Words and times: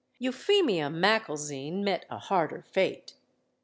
Euphemia 0.19 0.89
Macalzean 0.89 1.83
met 1.83 2.05
a 2.09 2.17
harder 2.17 2.63
fate. 2.63 3.13